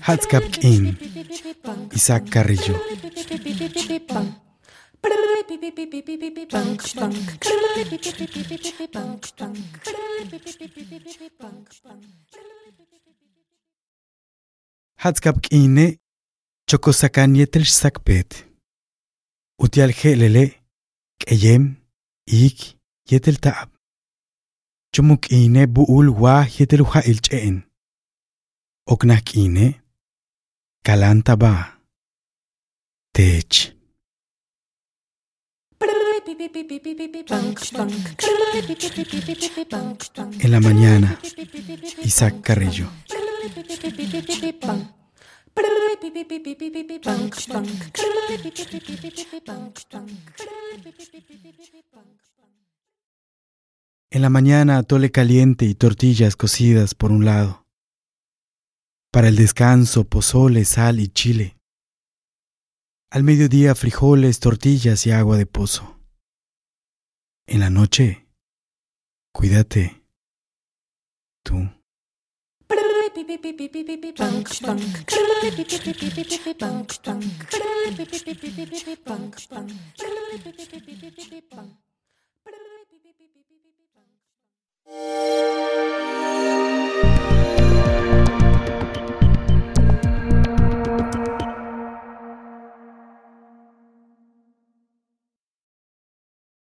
Hatzkapkin, 0.00 0.98
Isaac 1.94 2.24
Carrillo. 2.30 2.76
Hatzkapkine 14.96 15.86
chokosakan 16.68 17.34
yetel 17.34 17.64
sakpet. 17.64 18.44
Utial 19.62 19.92
helele 20.02 20.44
k'eyem 21.18 21.64
ik 22.24 22.76
yetel 23.10 23.36
ta'ab. 23.40 23.77
Chumukine 24.92 25.66
bu'ul 25.74 26.08
wa 26.22 26.44
yetel 26.54 26.82
uha 26.82 27.00
ilch'en. 27.10 27.56
Oknakine 28.92 29.66
kalanta 30.86 31.34
ba. 31.36 31.52
Tech. 33.12 33.52
En 40.44 40.50
la 40.50 40.60
mañana, 40.60 41.18
Isaac 42.04 42.34
Carrillo. 42.42 42.88
En 54.18 54.22
la 54.22 54.30
mañana 54.30 54.78
atole 54.78 55.12
caliente 55.12 55.64
y 55.64 55.76
tortillas 55.76 56.34
cocidas 56.34 56.96
por 56.96 57.12
un 57.12 57.24
lado. 57.24 57.68
Para 59.12 59.28
el 59.28 59.36
descanso, 59.36 60.08
pozole, 60.08 60.64
sal 60.64 60.98
y 60.98 61.06
chile. 61.06 61.56
Al 63.12 63.22
mediodía, 63.22 63.76
frijoles, 63.76 64.40
tortillas 64.40 65.06
y 65.06 65.12
agua 65.12 65.36
de 65.36 65.46
pozo. 65.46 66.00
En 67.46 67.60
la 67.60 67.70
noche, 67.70 68.26
cuídate. 69.30 70.02
Tú. 71.44 71.70